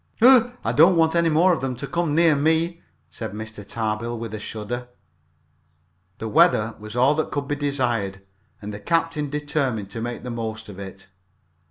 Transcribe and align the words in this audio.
"Ugh! 0.23 0.57
I 0.63 0.71
don't 0.71 0.95
want 0.95 1.15
any 1.15 1.29
more 1.29 1.53
of 1.53 1.61
them 1.61 1.75
to 1.75 1.85
come 1.85 2.15
near 2.15 2.35
me," 2.35 2.81
said 3.11 3.33
Mr. 3.33 3.63
Tarbill, 3.63 4.17
with 4.17 4.33
a 4.33 4.39
shudder. 4.39 4.87
The 6.17 6.27
weather 6.27 6.75
was 6.79 6.95
all 6.95 7.13
that 7.13 7.29
could 7.29 7.47
be 7.47 7.55
desired, 7.55 8.23
and 8.63 8.73
the 8.73 8.79
captain 8.79 9.29
determined 9.29 9.91
to 9.91 10.01
make 10.01 10.23
the 10.23 10.31
most 10.31 10.69
of 10.69 10.79
it. 10.79 11.07